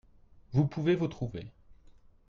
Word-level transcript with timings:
Vous 0.51 0.65
pouvez 0.65 0.95
vous 0.95 1.07
trouver. 1.07 1.51